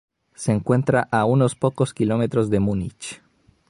[0.33, 3.21] Se encuentra a unos pocos kilómetros de Múnich.